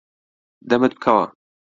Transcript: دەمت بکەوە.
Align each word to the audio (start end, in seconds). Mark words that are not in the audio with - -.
دەمت 0.69 0.93
بکەوە. 0.95 1.25